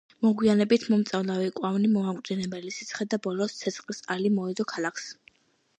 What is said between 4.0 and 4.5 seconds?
ალი